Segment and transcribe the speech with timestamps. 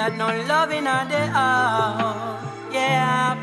[0.00, 2.40] had no love in their heart.
[2.72, 3.36] Yeah.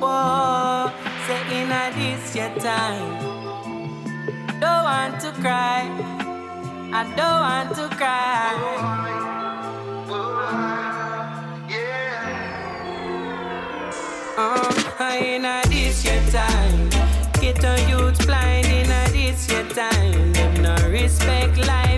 [0.00, 0.90] Whoa,
[1.26, 3.12] say in this your time.
[4.60, 5.82] Don't want to cry.
[6.98, 8.54] I don't want to cry.
[11.68, 12.42] Yeah.
[14.38, 16.88] Uh, in this your time.
[17.42, 20.32] Get a youth blind in this your time.
[20.32, 21.91] Them no respect life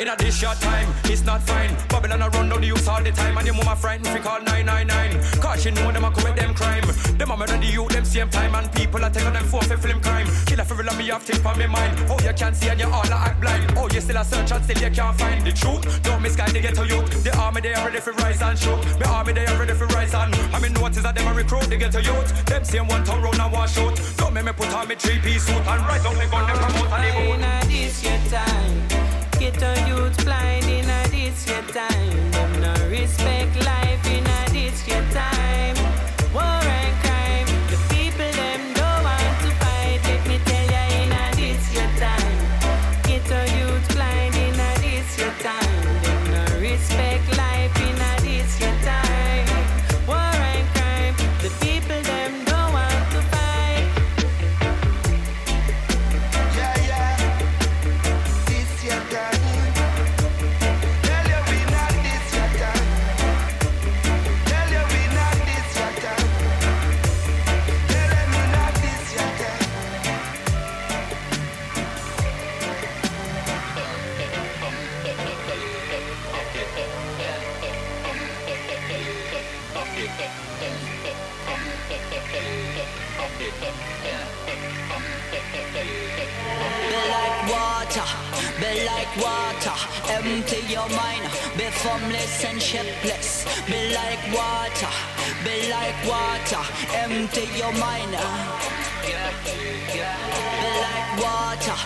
[0.00, 1.76] in a this short time, it's not fine.
[1.88, 4.40] Babylon a run down the youth all the time, and your mama frightened fi call
[4.40, 5.40] 999.
[5.40, 6.84] Cause she know them a commit them crime.
[7.18, 9.76] Them a murder the youth them same time, and people are taking them for fi
[9.76, 10.26] film crime.
[10.46, 11.92] Killer fi real me have things on me mind.
[12.08, 13.72] Oh, you can't see and you all a act blind.
[13.76, 16.02] Oh, you still a search and still you can't find the truth.
[16.02, 17.22] Don't misguide the ghetto youth.
[17.22, 18.80] The army they are ready for rise and shoot.
[18.98, 20.34] The army they are ready for rise and.
[20.54, 22.46] I mean notice that them a recruit the ghetto youth.
[22.46, 24.00] Them same one town round and one shoot.
[24.16, 26.56] Don't make me put on me three piece suit and right on me gun them
[26.56, 28.99] promote and they a this your time.
[29.40, 32.30] Get a youth blind in a this your time.
[32.30, 35.39] Them no respect life in a this your time.
[89.16, 89.74] Water,
[90.08, 91.24] empty your mind.
[91.56, 93.44] Be formless and shapeless.
[93.66, 94.92] Be like water,
[95.44, 96.62] be like water.
[96.94, 98.12] Empty your mind.
[99.02, 101.78] Be like water,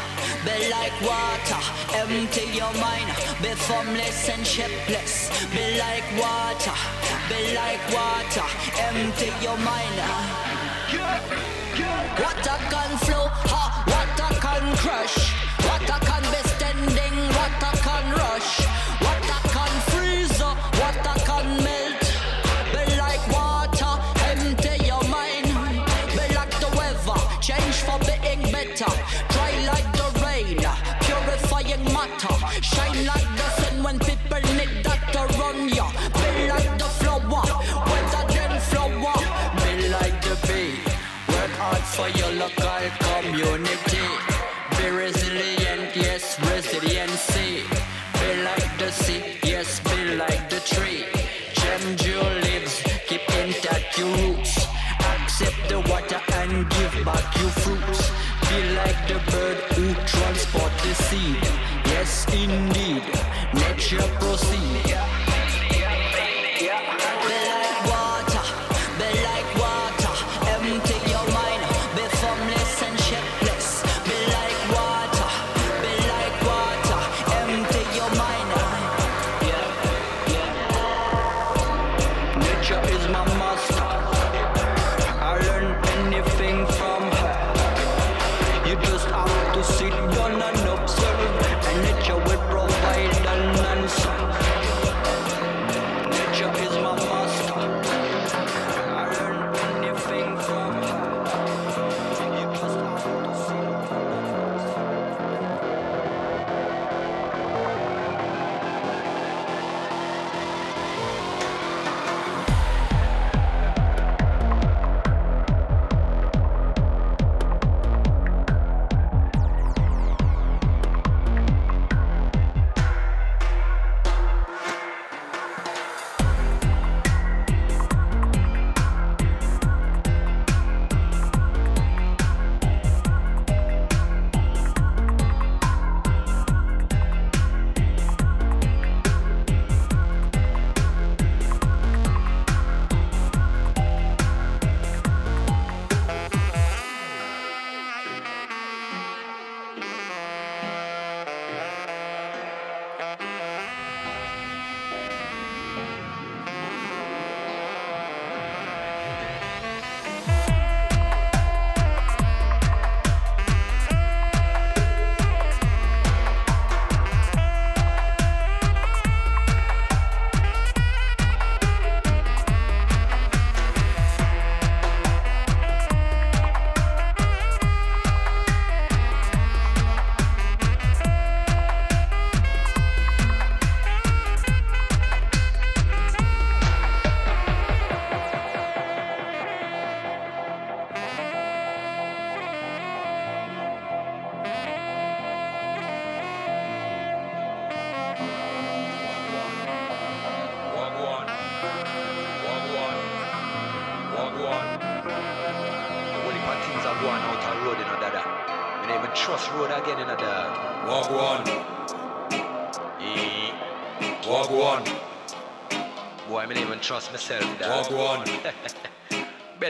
[0.45, 1.61] be like water.
[1.95, 3.09] Empty your mind.
[3.43, 5.31] Be formless and shapeless.
[5.53, 6.77] Be like water,
[7.29, 8.47] be like water.
[8.89, 10.01] Empty your mind.
[12.21, 15.54] Water can flow, ha, water can crush.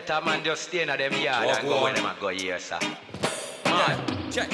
[0.06, 2.78] Better man just stay in them yard and go when them a go here, sir.
[3.64, 4.50] Man, check.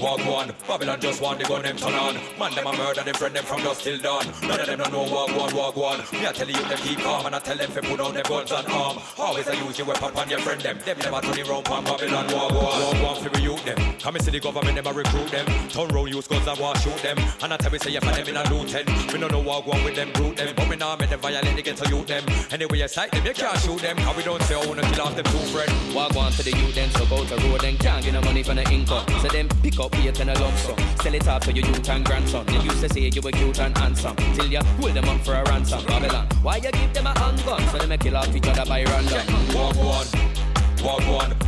[0.00, 0.30] Wagwan.
[0.30, 0.66] Wagwan.
[0.66, 2.14] Babylon just want the gun them turn on.
[2.38, 4.24] Man, them a murder them friend them from dusk till dawn.
[4.42, 6.12] None of them don't know Wagwan, Wagwan.
[6.12, 8.22] Me I tell you them keep calm and I tell them to put down their
[8.22, 8.98] guns and arm.
[9.18, 10.78] Always I use your weapon on your friend them.
[10.84, 12.94] Them never turn around from Babylon, Wagwan.
[12.94, 13.78] Wagwan for youth them.
[14.00, 15.46] Come and see the government never recruit them.
[15.68, 17.18] Turn round use guns and want shoot them.
[17.42, 18.74] And I tell me say you find them in a loot.
[19.12, 20.54] We don't know Wagwan with them brute them.
[20.56, 22.24] But we now make them violate they get to youth them.
[22.50, 23.96] Anyway you sight them, you can't shoot them.
[23.96, 25.94] Cause we don't say oh, I wanna kill off them two friends.
[25.94, 28.42] Walk on to the youth then so go to road and can't get no money
[28.42, 29.06] for the income.
[29.20, 30.76] So then pick up weight and a lump sum.
[31.02, 32.46] Sell it off to your youth and grandson.
[32.46, 34.16] They used to say you were cute and handsome.
[34.34, 35.84] Till you hold them up for a ransom.
[35.86, 36.26] Babylon.
[36.42, 37.66] Why you give them a handgun?
[37.68, 39.26] So they may kill off each other by random.
[39.54, 40.06] Walk one,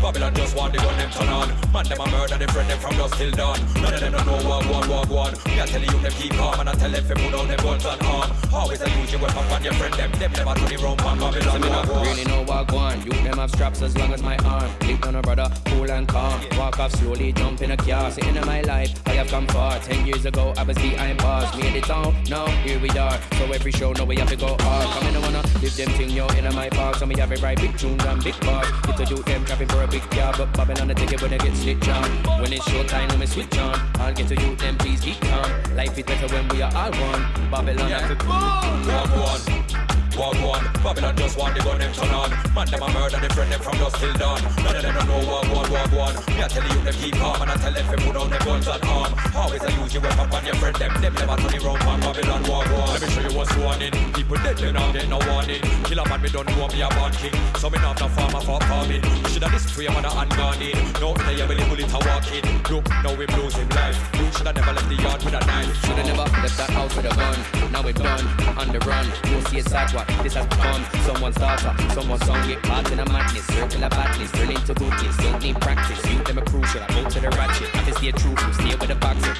[0.02, 1.48] Babylon just want the gun them turn on.
[1.72, 3.58] Man them a murder them friend them from dusk till dawn.
[3.80, 5.32] None of them don't know walk one, walk one.
[5.46, 7.86] Me I tell you them keep calm and I tell them put down them guns
[7.86, 8.30] and arm.
[8.52, 10.10] Always use your weapon on your friend them.
[10.12, 11.18] Them never do the wrong man.
[11.18, 12.02] Babylon walk one.
[12.02, 13.00] Really know walk one.
[13.02, 14.70] You them have straps as long as my arm.
[14.82, 16.40] Live on a brother, cool and calm.
[16.58, 18.10] Walk off slowly, jump in a car.
[18.10, 19.78] Sitting in my life, I have come far.
[19.78, 21.56] Ten years ago, I was behind bars.
[21.56, 23.18] Made it on, now here we are.
[23.38, 24.86] So every show, now we have to go hard.
[24.88, 26.96] Come in, I wanna live them thing, yo, in my park.
[26.96, 28.68] So me have it right, big tunes and big bars.
[28.82, 31.38] Get to do them trapping for a big car, but Babylon the ticket when they
[31.38, 32.10] get stitched on.
[32.40, 33.78] When it's show time, when we switch on.
[34.00, 35.50] I'll get to you, them please keep calm.
[35.76, 37.50] Life is better when we are all one.
[37.50, 38.00] Babylon, Yeah.
[38.00, 40.01] have to Walk one.
[40.16, 42.30] Walk one, Babylon just want the gun them turn on.
[42.54, 44.42] Man them a murder them friend them from dusk till dawn.
[44.62, 46.14] None of them don't know walk one, walk one.
[46.28, 48.42] Me I tell you them keep calm and I tell them to put down them
[48.44, 49.12] guns and arm.
[49.34, 50.92] Always I use your weapon on your friend them.
[51.00, 52.00] Them never turn it round man.
[52.00, 52.92] Babylon walk one.
[52.92, 53.92] Let me show you what's warning.
[54.12, 55.62] People dead they not get no warning.
[55.88, 57.34] Killer man me don't know me a born king.
[57.56, 59.02] So me not no farmer for farming.
[59.02, 60.12] You should have this free man a
[60.60, 60.76] in.
[61.00, 62.44] No in the belly bullet a walking.
[62.68, 63.96] Look now we losing life.
[64.20, 65.72] You should have never left the yard with a knife.
[65.82, 67.72] Shoulda never left that house with a gun.
[67.72, 68.26] Now we're done,
[68.58, 69.06] on the run.
[69.32, 70.84] You see a sad what this has become.
[71.04, 73.46] Someone's daughter, someone's son get caught in a madness.
[73.46, 75.16] Circle of badness, turn into goodness.
[75.16, 76.00] Don't need practice.
[76.10, 76.82] You them a crucial.
[76.82, 77.68] I go to the ratchet.
[77.74, 79.34] I can stay true, stay with the boxer.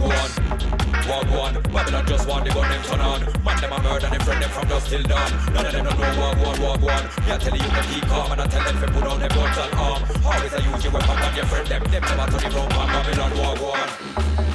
[0.00, 0.32] one.
[1.08, 3.20] Walk one, Babylon just want the gun them turn on.
[3.44, 5.30] Man them a murder them friend them from dusk till dawn.
[5.52, 7.04] None of them don't know walk one, walk one.
[7.26, 9.58] Me tell you them keep calm and I tell them to put down them guns
[9.58, 10.02] and arm.
[10.24, 11.82] Always I use your weapon on your friend them.
[11.84, 12.70] Them never turn it round.
[12.70, 14.49] Babylon walk one.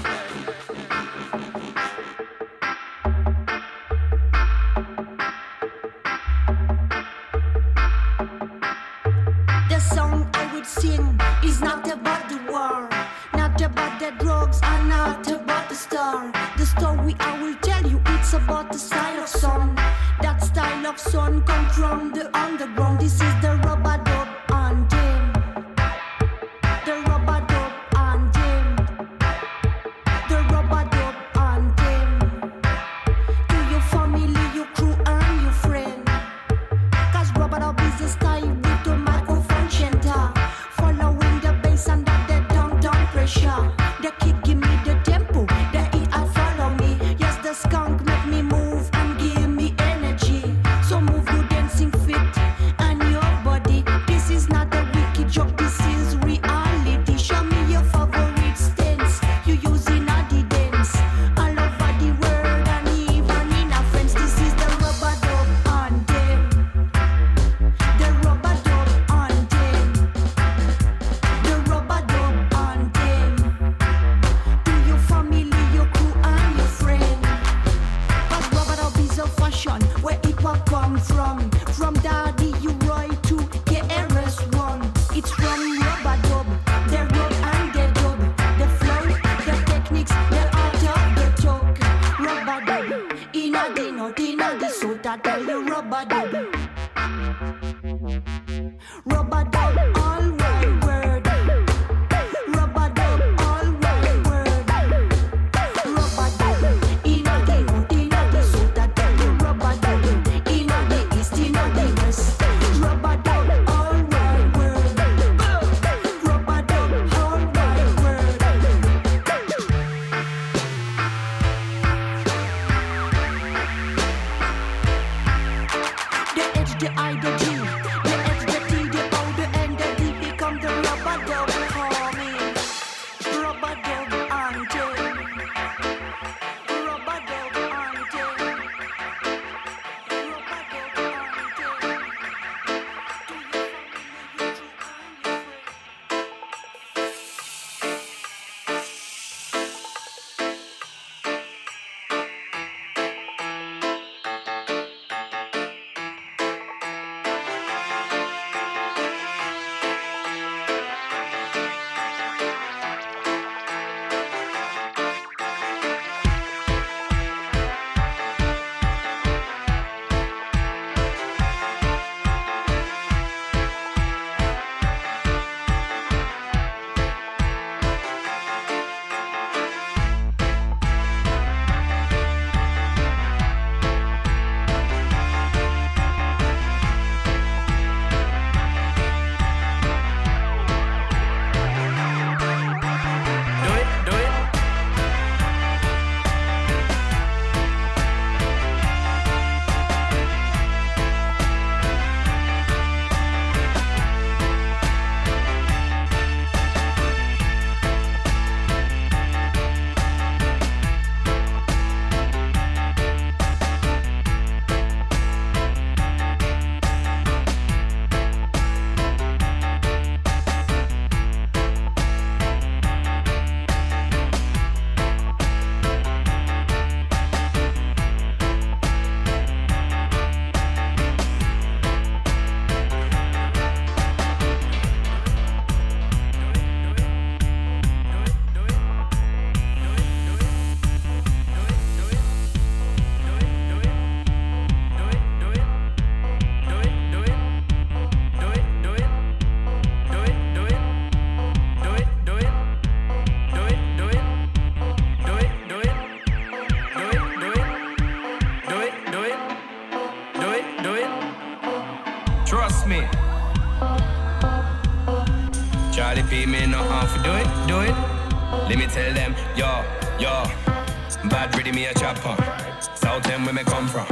[272.96, 274.06] South End where me come from.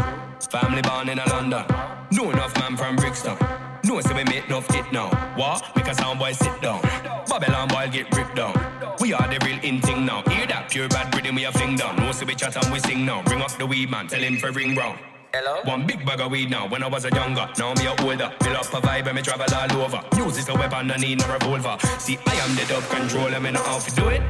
[0.50, 1.66] Family born in a London.
[2.12, 3.38] Know enough man from Brixton.
[3.84, 5.10] No, say we make enough hit now.
[5.36, 5.76] What?
[5.76, 6.82] Make a sound boy sit down.
[7.28, 8.54] Babylon boy get ripped down.
[9.00, 10.22] We are the real in thing now.
[10.30, 11.98] Hear that pure bad rhythm we a fling down.
[11.98, 13.24] No, say we chat and we sing now.
[13.24, 15.00] Bring up the weed man, tell him for ring round.
[15.34, 15.62] Hello?
[15.64, 17.50] One big bag of weed now when I was a younger.
[17.58, 18.32] Now me a older.
[18.42, 20.02] Fill up a vibe and me travel all over.
[20.16, 21.78] Use this a weapon, I need no revolver.
[21.98, 24.22] See, I am the dub controller, me not how to do it.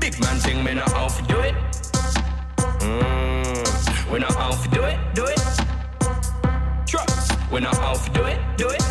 [0.00, 1.54] Big man thing, me not how to do it.
[3.00, 4.20] Mm.
[4.20, 5.40] Not how to do it, do it.
[6.86, 7.32] Trust.
[7.50, 8.82] Not how to do it, do it.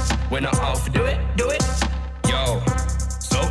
[0.42, 1.61] Not how to do it, do it.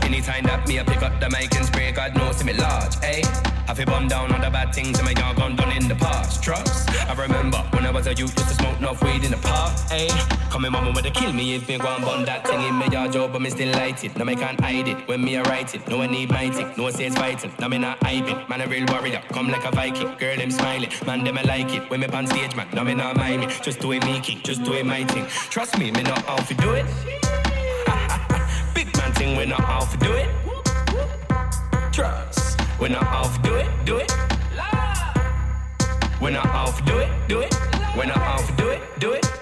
[0.03, 3.23] Anytime that me a pick up the mic and spray, God knows me large, eh?
[3.69, 5.95] I feel bum down on the bad things and my yard gone done in the
[5.95, 6.43] past.
[6.43, 6.91] Trust.
[7.09, 9.73] I remember when I was a youth, used to smoke enough weed in the park,
[9.93, 10.09] eh?
[10.51, 12.87] Coming mama with to kill me if me go and bun that thing in my
[12.87, 14.17] yard job, but me still light it.
[14.17, 15.87] Now me can't hide it when me a write it.
[15.87, 17.53] No one need my tick, no one says fighting.
[17.61, 19.23] Now me not it, man a real warrior.
[19.33, 21.89] Come like a Viking, girl them smiling, man them I like it.
[21.89, 23.47] When me on stage, man, now me not mind me.
[23.63, 25.27] Just do it me king, just do it my thing.
[25.51, 27.50] Trust me, me not how to do it.
[29.21, 29.61] Thing, we not
[29.93, 30.31] to do it.
[31.93, 32.59] Trust.
[32.81, 34.11] We not off, do it, do it.
[36.23, 37.55] We not off, do it, do it.
[37.99, 39.40] We not off, do it, do it.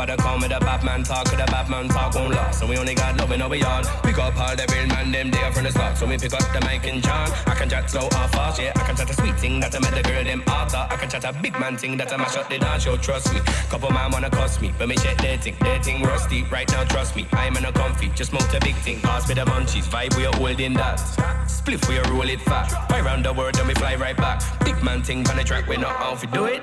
[0.00, 2.62] Bother call me the Batman talk, the Batman talk won't last.
[2.62, 3.84] And we only got love in our yard.
[4.02, 5.98] Pick up all the real man, them there from the start.
[5.98, 7.28] So we pick up the mic and John.
[7.46, 8.72] I can chat slow or fast, yeah.
[8.76, 10.78] I can chat a sweet thing that I met the girl them after.
[10.78, 13.34] I can chat a big man thing that I mash up the dance show, trust
[13.34, 13.40] me.
[13.68, 15.54] Couple man wanna cost me, but me check their thing.
[15.60, 17.26] Their thing rusty, right now trust me.
[17.32, 19.00] I'm in a comfy, just smoke the big thing.
[19.00, 20.98] Pass me the munchies, vibe we are holding that.
[21.44, 22.68] Spliff we are roll it fat.
[22.88, 24.40] Fly round the world and we fly right back.
[24.64, 26.62] Big man thing on the track, we not how to do it.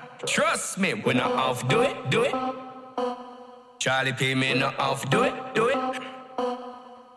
[0.26, 2.34] Trust me, we not off, do it, do it.
[3.78, 5.76] Charlie P, me not off, do it, do it.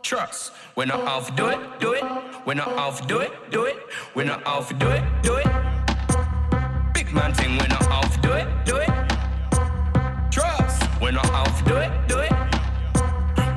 [0.04, 2.04] Trust, we not off, do it, do it.
[2.46, 3.78] We not off, do it, do it.
[4.14, 5.48] We not off, do it, do it.
[6.94, 8.90] Big man thing, we not off, do it, do it.
[10.30, 12.34] Trust, we not off, do it, do it.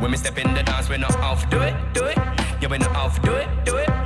[0.01, 2.17] When we step in the dance, we not off, do it, do it.
[2.61, 4.00] Yeah, we not off, do it, do it.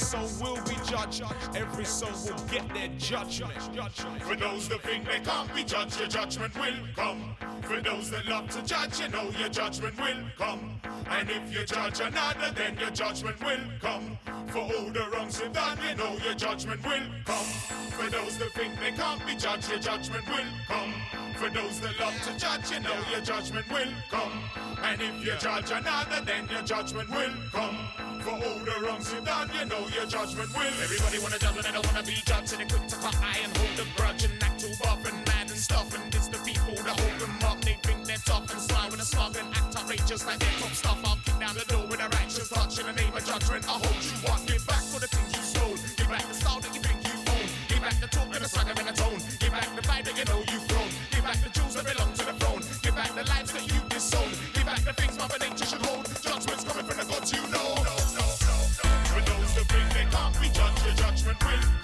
[0.00, 1.22] Soul will be judged.
[1.54, 3.60] Every soul will get their judgment.
[4.22, 7.36] For those that think they can't be judged, your judgment will come.
[7.62, 10.80] For those that love to judge, you know your judgment will come.
[11.08, 14.18] And if you judge another, then your judgment will come.
[14.48, 17.46] For all the wrongs you've done, you know your judgment will come.
[17.90, 20.94] For those that think they can't be judged, your judgment will come.
[21.36, 24.32] For those that love to judge, you know your judgment will come.
[24.82, 28.09] And if you judge another, then your judgment will come.
[28.20, 30.74] For all the wrongs you've done, you know your judgment will.
[30.84, 32.52] Everybody wanna judge, but they don't wanna be judged.
[32.52, 35.16] And they're quick to cut eye and hold a grudge and act too buff and
[35.24, 35.88] mad and stuff.
[35.96, 37.60] And it's the people that hold them up.
[37.64, 40.74] They think they're tough and smile when a smug and act outrageous like they're top
[40.76, 41.00] stuff.
[41.00, 43.64] I'll kick down the door with a righteous touch in the name of judgment.
[43.64, 44.44] I'll hold you up.
[44.44, 45.76] Give back for the things you stole.
[45.96, 47.46] Give back the style that you think you own.
[47.72, 49.20] Give back the talk and the swagger and the tone.
[49.40, 50.90] Give back the vibe that you know you've grown.
[51.08, 52.19] Give back the jewels that belong to
[61.42, 61.79] your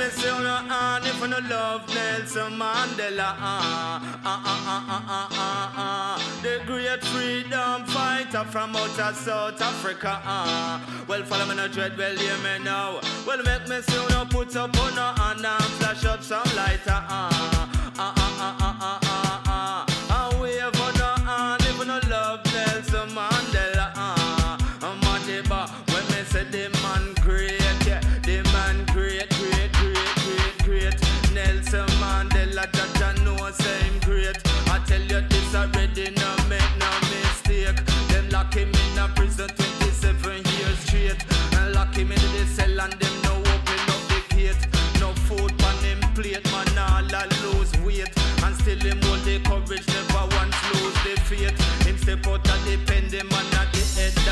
[0.00, 3.34] me say on hand if no love Nelson Mandela.
[3.38, 6.40] Ah, ah, ah, ah, ah, ah, ah, ah.
[6.42, 10.20] The great freedom fighter from out of South Africa.
[10.24, 11.04] Ah.
[11.06, 13.00] Well, follow me no dread, well hear me now.
[13.26, 17.00] Well, make me say on put up on your hand and flash up some lighter.
[17.16, 17.79] Ah.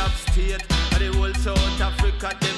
[0.09, 0.65] of state.
[0.93, 2.58] And the whole South Africa, them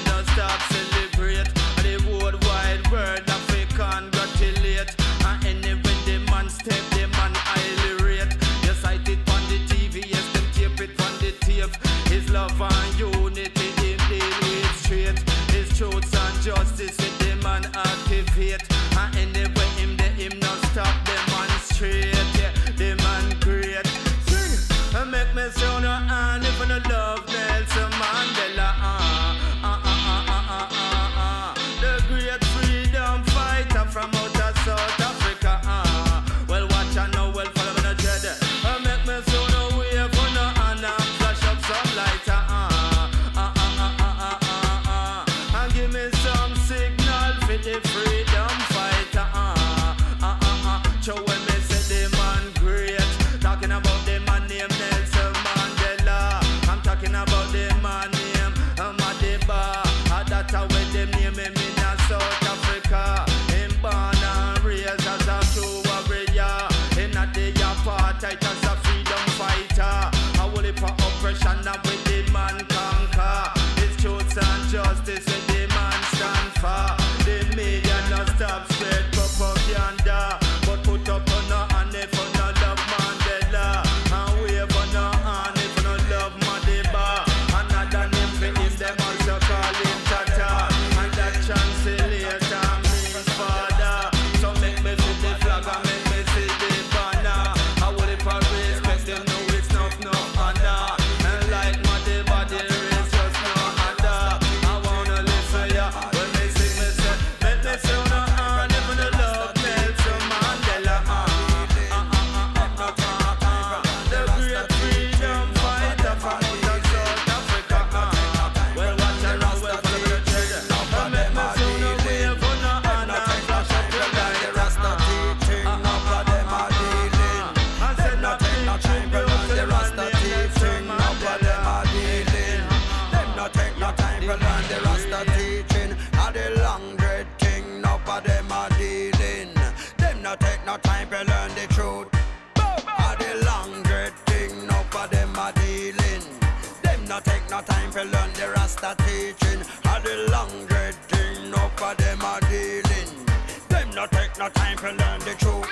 [154.81, 155.67] can learn the truth.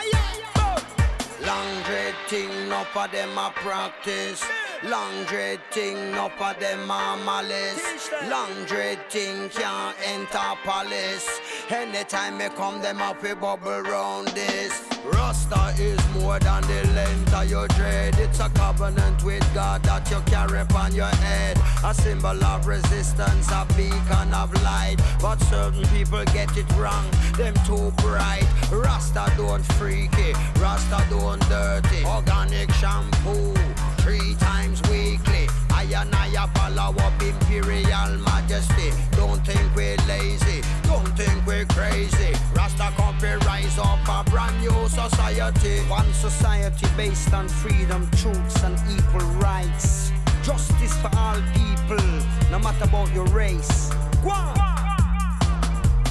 [1.43, 4.43] Laundry thing, no for them a practice.
[4.83, 8.11] Laundry thing, no for them a malice.
[8.29, 11.41] Laundry thing can't enter palace.
[11.69, 14.98] Anytime me come, them up a bubble round this.
[15.05, 18.17] Rasta is more than the length of your dread.
[18.19, 21.57] It's a covenant with God that you carry upon your head.
[21.83, 24.97] A symbol of resistance, a beacon of light.
[25.21, 27.05] But certain people get it wrong,
[27.37, 28.47] them too bright.
[28.71, 32.05] Rasta don't freaky, Rasta don't dirty.
[32.05, 33.53] Organic shampoo,
[33.97, 35.47] three times weekly.
[35.71, 38.91] I and I follow up Imperial Majesty.
[39.15, 42.33] Don't think we're lazy don't think we're crazy.
[42.55, 45.77] Rasta compare rise up a brand new society.
[45.87, 50.11] One society based on freedom, truths, and equal rights.
[50.43, 52.05] Justice for all people,
[52.49, 53.91] no matter about your race.
[54.23, 54.57] One.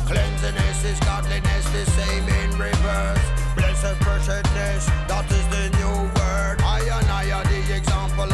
[0.06, 3.26] Cleanliness is godliness, the same in reverse.
[3.56, 6.56] Blessed wretchedness, that is the new word.
[6.62, 8.30] I and I are the example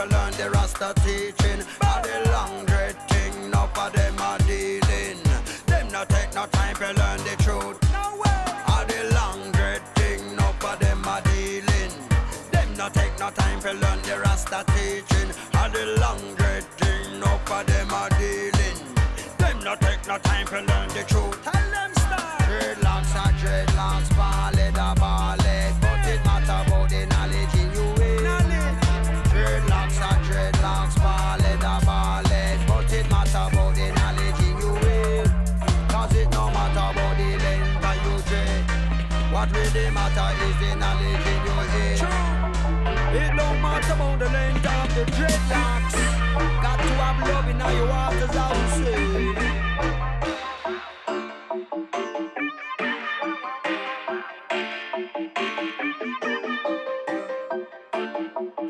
[0.00, 1.39] Babylon, the Rasta teach.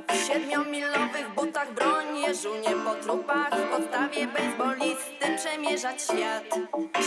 [0.09, 3.51] W siedmiomilowych butach bronieżu nie po trupach.
[3.51, 6.45] W podstawie bejsbolisty przemierzać świat.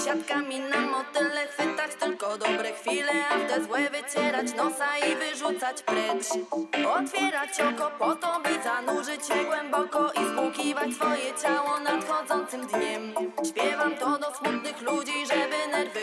[0.06, 5.84] Siatkami na motyle chwytać tylko dobre chwile A w te złe wycierać nosa i wyrzucać
[5.84, 6.26] precz.
[7.00, 13.14] Otwierać oko po to by zanurzyć się głęboko I spłukiwać swoje ciało nadchodzącym dniem.
[13.50, 16.00] Śpiewam to do smutnych ludzi, żeby nerwy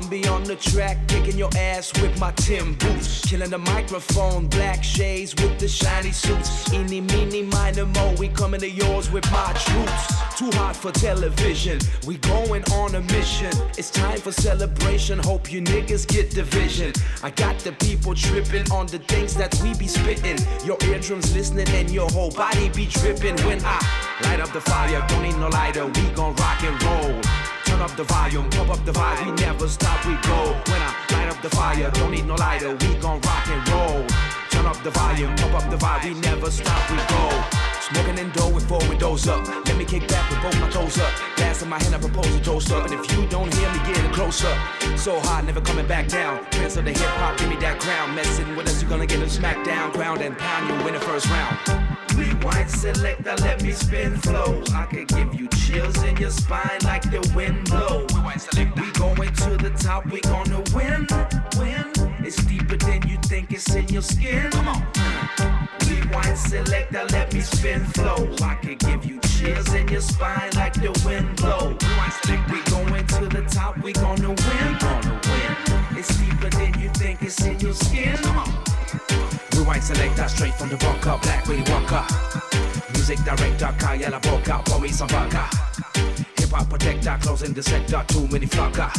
[0.00, 3.20] Zombie on the track, kicking your ass with my Tim boots.
[3.28, 6.72] Killing the microphone, black shades with the shiny suits.
[6.72, 10.38] Eeny, meeny, miny, mo, we coming to yours with my troops.
[10.38, 13.52] Too hot for television, we going on a mission.
[13.76, 16.92] It's time for celebration, hope you niggas get the vision.
[17.22, 20.38] I got the people tripping on the things that we be spitting.
[20.64, 23.78] Your eardrums listening and your whole body be dripping when I
[24.22, 25.04] light up the fire.
[25.08, 27.39] Don't need no lighter, we gon' rock and roll.
[27.64, 30.56] Turn up the volume, pump up the vibe, we never stop, we go.
[30.70, 34.39] When I light up the fire, don't need no lighter, we gon' rock and roll.
[34.50, 37.60] Turn up the volume, pump up the vibe, we never stop, we go.
[37.80, 39.46] Smoking indoor with four windows up.
[39.66, 41.12] Let me kick back with both my toes up.
[41.36, 42.84] Glass in my hand, I propose a toast up.
[42.84, 44.54] And if you don't hear me, get it closer.
[44.96, 46.44] So high, never coming back down.
[46.52, 48.14] Prince of the hip hop, give me that crown.
[48.14, 49.92] Messing with us, you gonna get a smackdown.
[49.92, 51.56] Ground and pound, you win the first round.
[52.14, 54.62] Rewind selector, let me spin flow.
[54.72, 58.06] I could give you chills in your spine like the wind blow.
[58.76, 61.08] We going to the top, we gonna win,
[61.58, 61.99] win.
[62.24, 64.50] It's deeper than you think, it's in your skin.
[64.50, 64.82] Come on.
[65.86, 68.28] Rewind selector, let me spin flow.
[68.42, 71.76] I could give you chills in your spine like the wind blow.
[72.24, 75.98] Think We going to the top, we gonna win, gonna win.
[75.98, 78.16] It's deeper than you think, it's in your skin.
[78.18, 78.48] Come on.
[79.56, 82.04] Rewind selector, straight from the bunker, Black Willy Wonka.
[82.92, 84.62] Music director, Kaya La Boca,
[84.92, 85.48] some vodka.
[86.36, 88.90] Hip hop protector, closing the sector, too many flocker.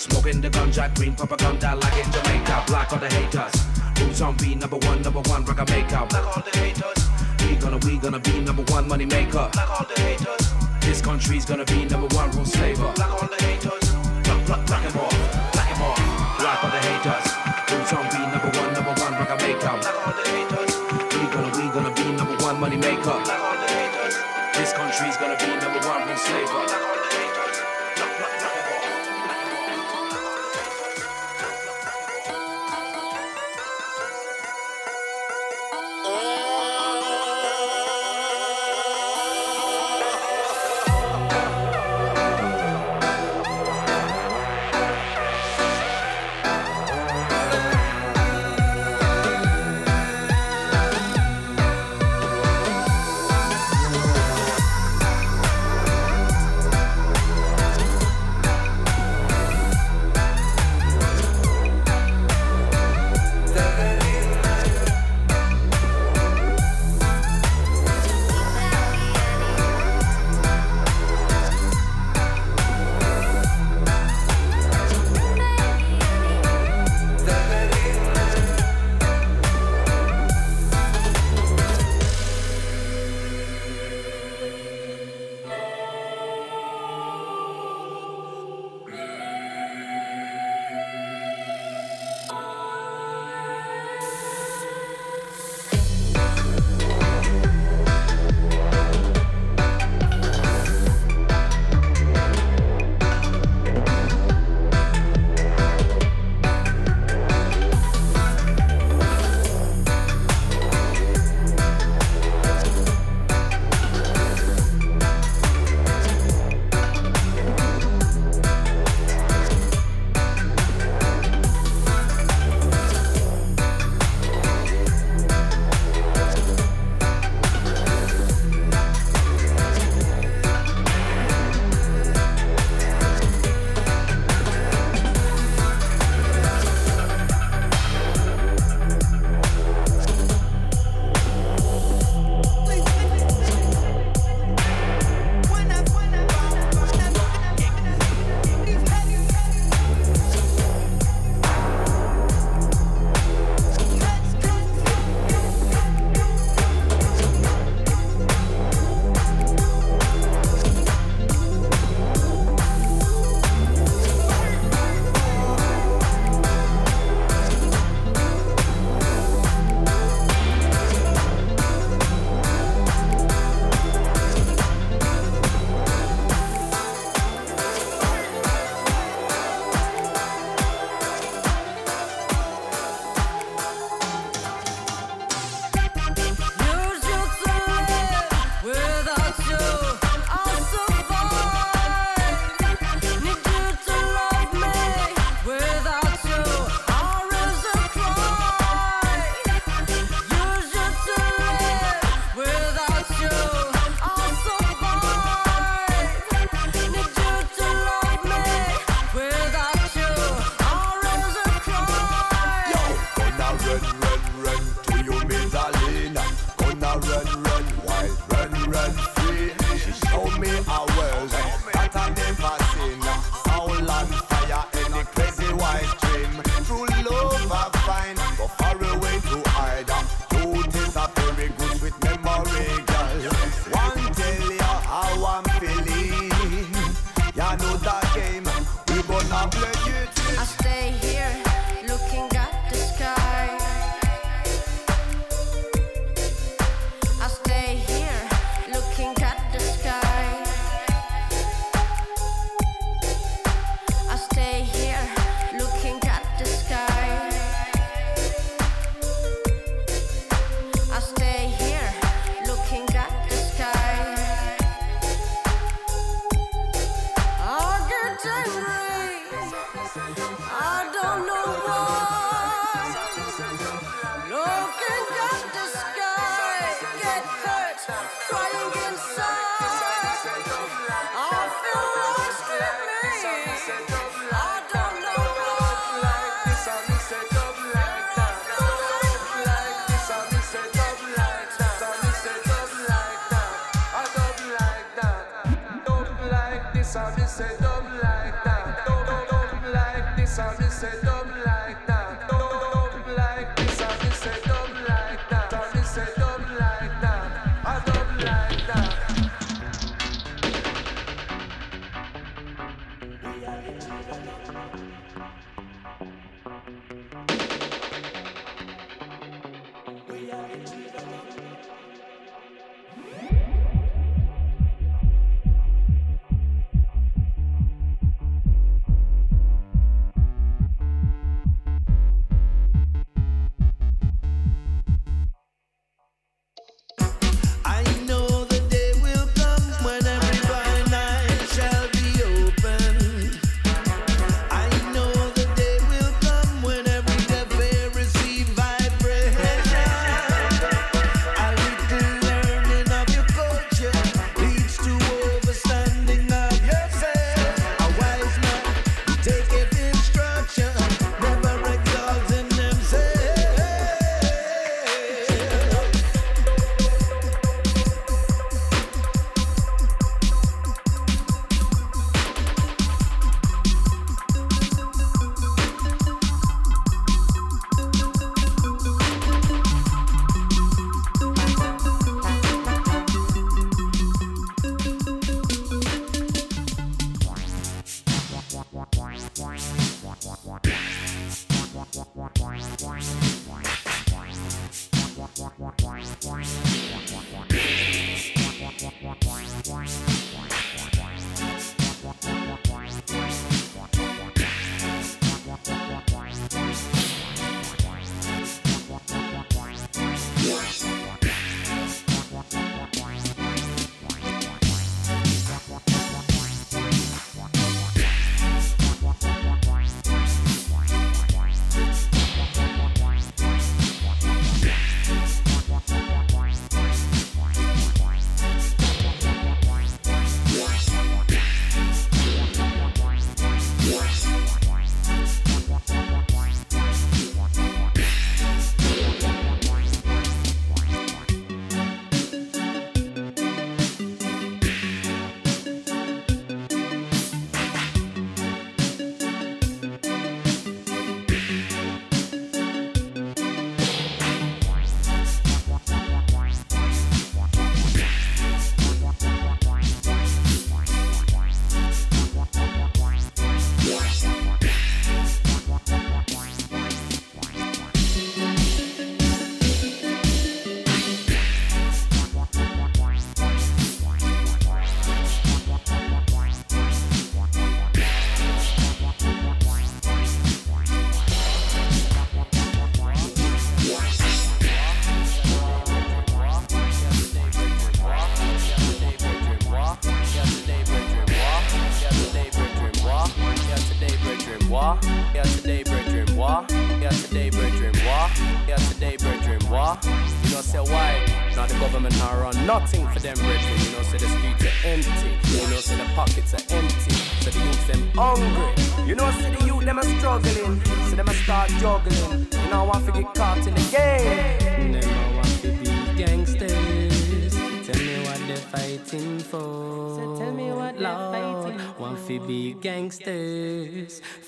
[0.00, 3.52] Smoking the ganja, green propaganda like in Jamaica, black on the haters.
[3.98, 6.06] Who's on B, number one, number one, rock maker.
[6.08, 7.04] Black all the haters.
[7.44, 9.50] We gonna, we gonna be number one money maker.
[9.52, 10.48] Black all the haters.
[10.80, 12.90] This country's gonna be number one rule slaver.
[12.96, 13.92] Black all the haters.
[14.24, 16.00] Black, black, black him off, black him off.
[16.40, 17.26] Black all the haters.
[17.68, 19.76] Who's on B, number one, number one, rock maker.
[19.84, 20.72] Black all the haters.
[21.12, 23.20] We gonna, we gonna be number one money maker.
[23.20, 24.16] Black all the haters.
[24.56, 25.69] This country's gonna be number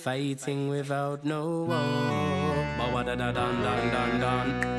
[0.02, 2.52] fighting without no war.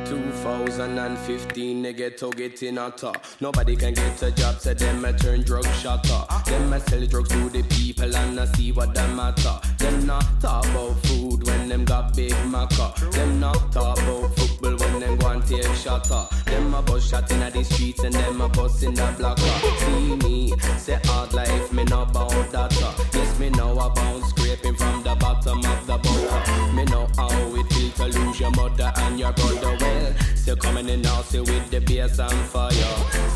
[0.06, 3.24] 2015, they get to get in a top.
[3.40, 6.26] Nobody can get a job, so them a turn drug shutter.
[6.46, 9.60] Them a sell drugs to the people and I see what them matter.
[9.78, 12.94] Them not talk about food when them got big maca.
[13.12, 16.14] Them not talk about football when them go and take shutter.
[16.14, 16.28] Uh.
[16.46, 19.42] Them a bus shot in the streets and them a bus in the blocker.
[19.44, 19.78] Uh.
[19.78, 22.82] See me, say hard life, me no bout that.
[22.82, 22.94] Uh.
[23.14, 26.74] Yes, me know about scraping from the bottom of the boat.
[26.74, 29.78] Me know how it feels to lose your mother and your brother.
[29.80, 32.72] Well, still coming in now, say with the bass and fire.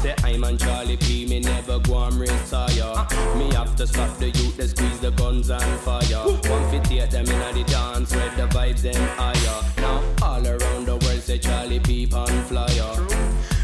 [0.02, 3.08] Say I'm on Charlie P, me never go and retire.
[3.36, 6.24] Me have to stop the youth, they squeeze the guns and fire.
[6.26, 9.37] One fit them in the dance, where the vibes them higher.
[12.10, 13.08] Charlie P on flyer.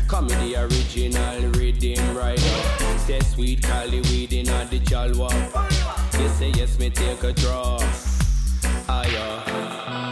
[0.07, 2.41] Come with the original rhythm rider.
[2.99, 5.29] Say sweet Cali weed in the chalwa.
[6.11, 7.79] They say yes, me take a draw.
[8.87, 9.43] Higher.
[9.47, 10.09] Uh.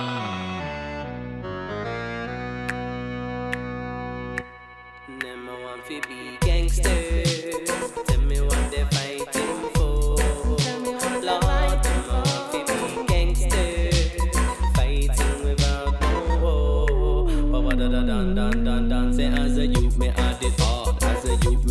[5.64, 7.31] Want to be gangsters.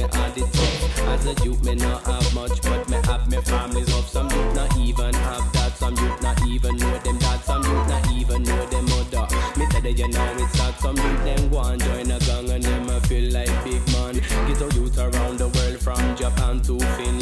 [0.01, 0.99] Me had it tough.
[1.09, 4.55] As a youth me not have much, but me have me families of some youth
[4.55, 8.43] not even have that, some youth not even know them dad, some youth not even
[8.43, 9.27] know them mother.
[9.59, 12.51] Me tell you, you know it's sad, some youth them go and join a gang
[12.51, 14.15] and them a feel like big man.
[14.47, 17.20] Get a youth around the world from Japan to Finland.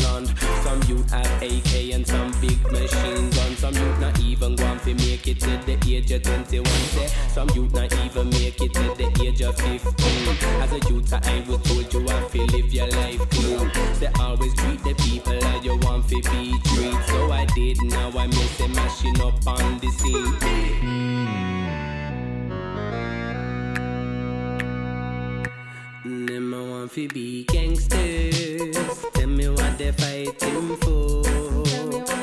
[1.11, 3.59] Have AK and some big machine guns.
[3.59, 6.65] Some youth not even going to make it to the age of 21.
[6.67, 10.63] Say some youth not even make it to the age of 15.
[10.63, 13.71] As a youth, I was told you have to live your life clean.
[13.95, 17.05] Say always treat the people as you want to be treated.
[17.07, 17.83] So I did.
[17.85, 20.98] Now I miss them mashing up on the scene.
[26.89, 29.05] Want to be gangsters.
[29.13, 31.21] Tell me what they fighting for.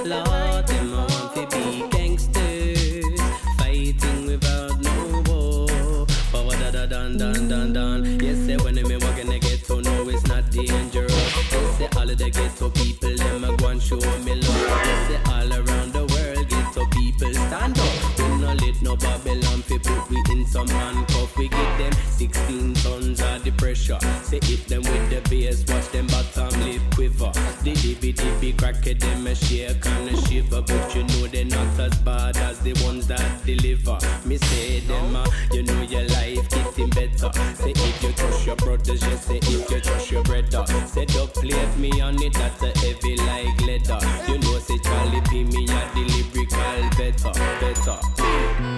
[0.04, 3.22] Lord, them I want to be gangsters.
[3.60, 6.08] Fighting without no war.
[6.32, 8.20] But what da da dun dun dun dun.
[8.20, 11.14] Yes, say when me walk in the ghetto, no, it's not dangerous.
[11.14, 14.68] Yes, say all of the ghetto people, them a go and show me love.
[14.68, 18.18] Yes, say all around the world, ghetto people stand up.
[18.18, 21.38] We no let no Babylon fi put we in some handcuff.
[21.38, 24.00] We give them 16 tons of the pressure.
[24.24, 27.32] Say hit them with the bass, watch them bottom lip quiver.
[27.64, 30.62] The dibby dibby crack it, them a shake and a shiver.
[30.62, 33.98] But you know they're not as bad as the ones that deliver.
[34.26, 37.32] Me say them, uh, you know your life getting better.
[37.56, 40.66] Say if you trust your brothers, just say if you trust your brother.
[40.88, 44.00] Say don't plate me on it, that's a heavy like leather.
[44.28, 46.04] You know say Charlie P me a the
[46.34, 48.75] lyrical better, better.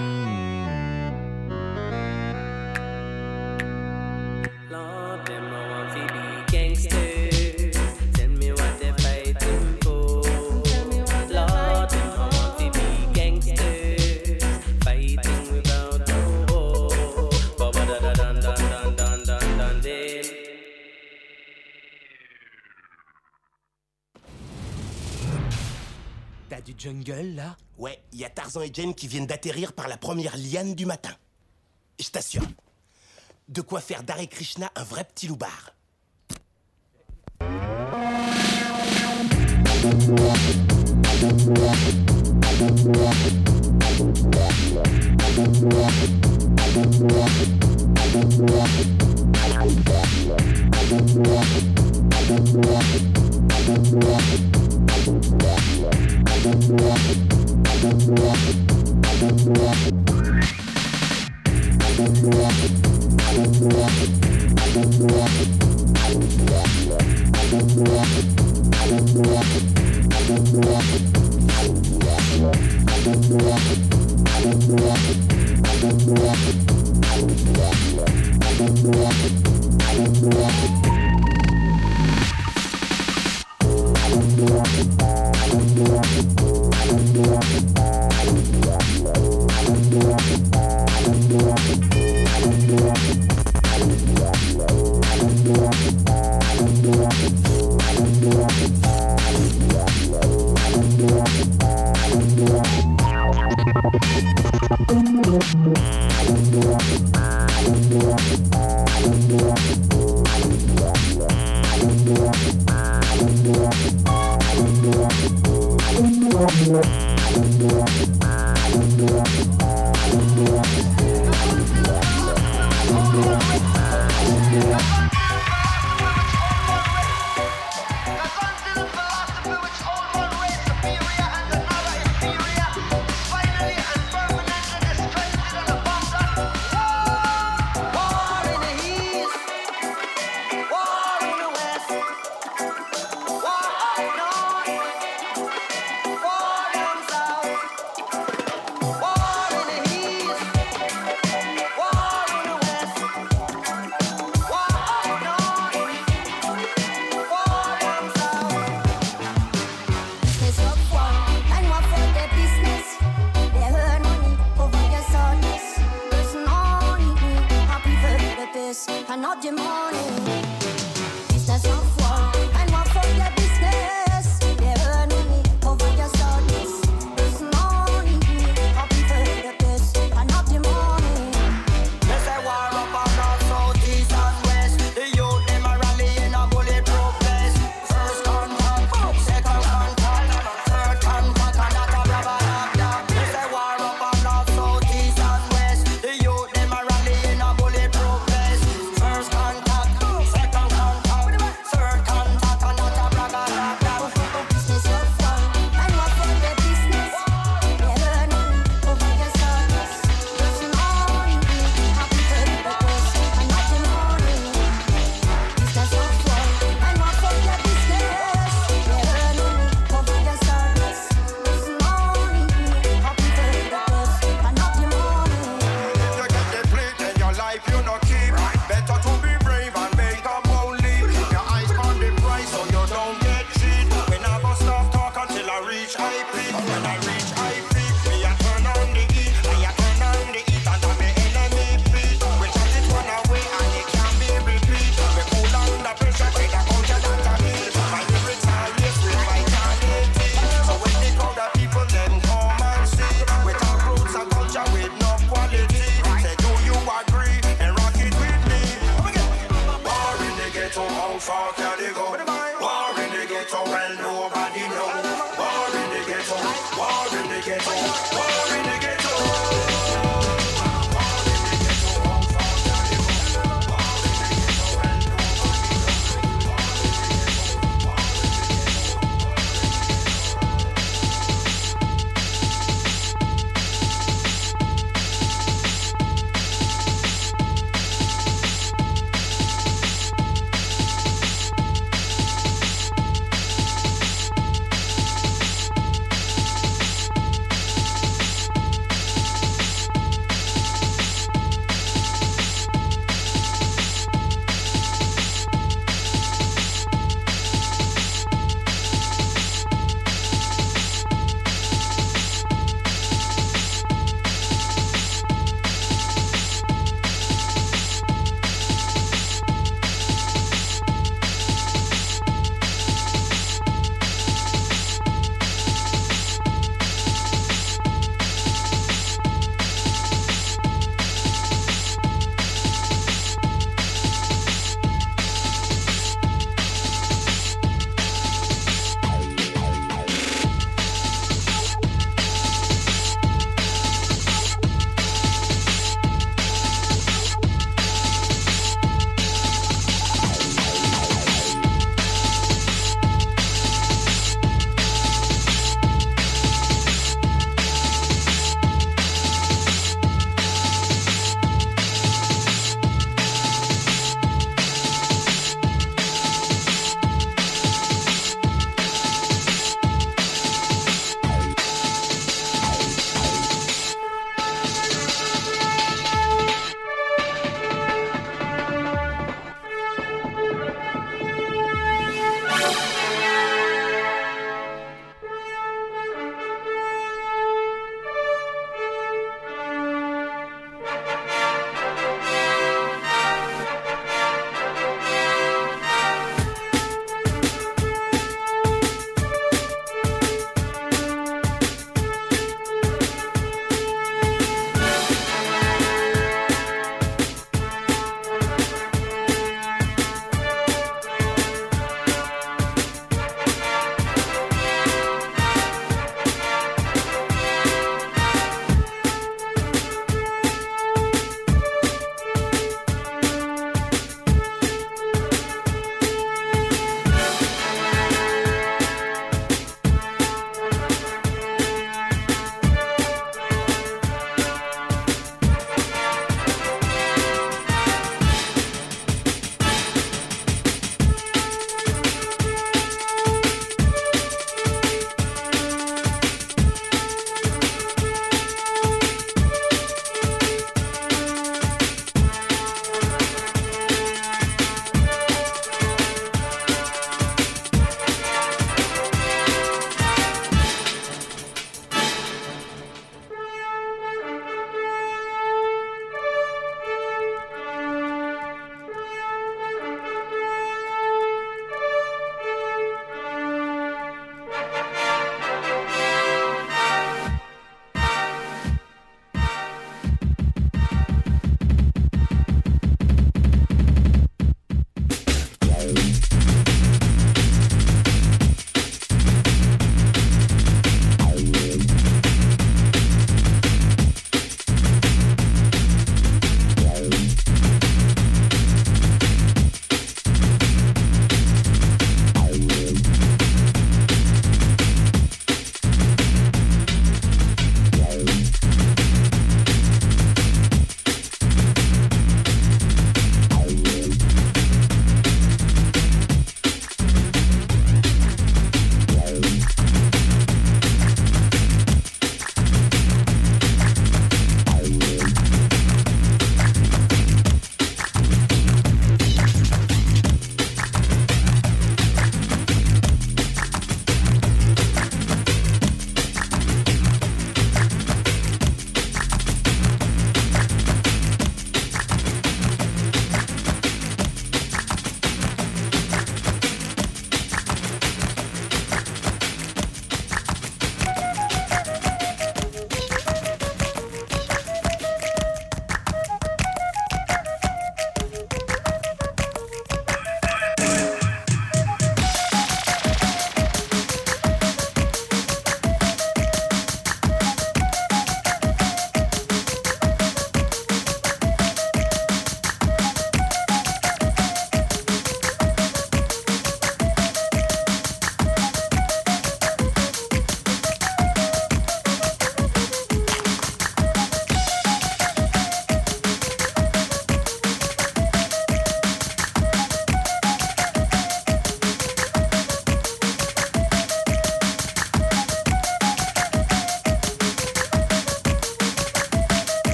[26.78, 30.36] Jungle là Ouais, il y a Tarzan et Jane qui viennent d'atterrir par la première
[30.36, 31.14] liane du matin.
[32.00, 32.46] Je t'assure.
[33.48, 35.74] De quoi faire d'Hare Krishna un vrai petit loupard.
[56.40, 56.68] I don't
[84.38, 84.97] know.
[85.78, 86.18] Business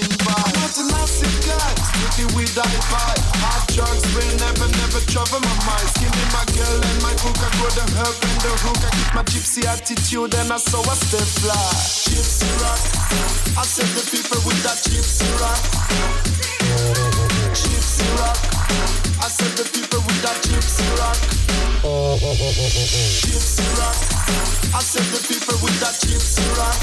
[0.00, 0.40] Passing by.
[0.60, 1.74] Not a massive guy.
[1.76, 3.14] Strictly weed I buy.
[3.40, 5.88] Hard drugs will never, never trouble my mind.
[5.94, 7.36] Skinny my girl and my hook.
[7.40, 8.80] I grow the herb and the hook.
[8.80, 11.54] I keep my gypsy attitude and I saw I stay fly.
[12.08, 12.80] Gypsy rock.
[13.58, 15.60] I said the people with that gypsy rock.
[17.52, 18.38] Gypsy rock.
[19.20, 21.18] I said the people with that gypsy rock.
[23.20, 23.96] Gypsy rock.
[24.72, 26.78] I said the people with that gypsy rock.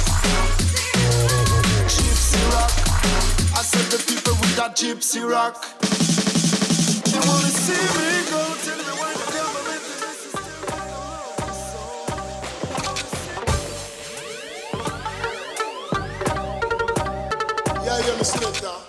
[1.88, 2.86] Gypsy rock
[3.91, 5.55] the people with that gypsy rock.
[7.05, 8.41] They wanna see me go.
[8.65, 10.36] Tell me when the government this is
[17.86, 17.99] Yeah,
[18.63, 18.86] yeah.